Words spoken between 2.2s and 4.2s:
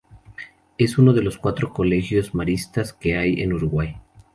maristas que hay en Uruguay.